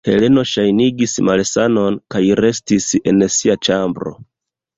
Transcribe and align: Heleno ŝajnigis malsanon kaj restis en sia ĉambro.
Heleno 0.09 0.43
ŝajnigis 0.51 1.13
malsanon 1.27 1.99
kaj 2.15 2.23
restis 2.41 2.89
en 3.13 3.21
sia 3.37 3.59
ĉambro. 3.69 4.17